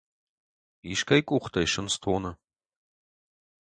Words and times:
Искӕй 0.91 1.21
къухтӕй 1.27 1.67
сындз 1.73 1.95
тоны. 2.01 2.31